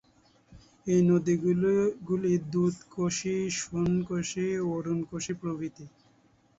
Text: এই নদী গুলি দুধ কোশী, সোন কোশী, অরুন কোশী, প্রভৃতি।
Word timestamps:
এই 0.87 1.01
নদী 1.03 1.33
গুলি 2.07 2.33
দুধ 2.51 2.75
কোশী, 2.91 3.37
সোন 3.59 3.91
কোশী, 4.09 4.47
অরুন 4.71 4.99
কোশী, 5.09 5.33
প্রভৃতি। 5.41 5.85